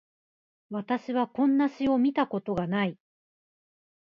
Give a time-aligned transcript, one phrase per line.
[0.71, 2.97] 私はこんな詩を見たことがない